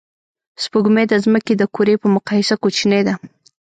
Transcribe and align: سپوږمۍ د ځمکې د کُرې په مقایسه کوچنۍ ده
سپوږمۍ 0.63 1.05
د 1.09 1.13
ځمکې 1.23 1.53
د 1.57 1.63
کُرې 1.75 1.95
په 2.01 2.07
مقایسه 2.15 2.55
کوچنۍ 2.63 3.01
ده 3.07 3.13